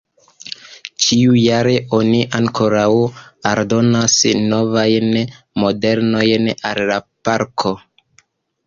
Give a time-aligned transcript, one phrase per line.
[1.07, 2.87] Ĉiujare oni ankoraŭ
[3.51, 4.19] aldonas
[4.55, 5.13] novajn
[5.67, 7.79] modelojn al la parko.